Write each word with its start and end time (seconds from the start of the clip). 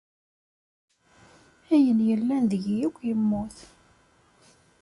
Ayen 1.73 1.99
yellan 2.09 2.43
deg-i 2.51 2.75
akk 2.87 2.97
yemmut. 3.07 3.57